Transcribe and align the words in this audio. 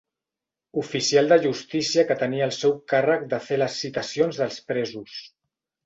Oficial 0.83 1.29
de 1.33 1.37
justícia 1.43 2.07
que 2.11 2.17
tenia 2.23 2.47
al 2.47 2.55
seu 2.63 2.75
càrrec 2.95 3.29
de 3.35 3.43
fer 3.51 3.63
les 3.63 3.79
citacions 3.85 4.45
dels 4.45 4.63
presos. 4.73 5.25